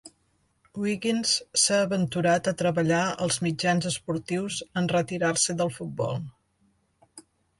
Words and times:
Wiggins 0.83 1.33
s'ha 1.63 1.75
aventurat 1.87 2.49
a 2.51 2.53
treballar 2.61 3.03
als 3.27 3.37
mitjans 3.47 3.89
esportius 3.91 4.57
en 4.81 4.89
retirar-se 4.95 5.57
del 5.63 5.73
futbol. 5.79 6.19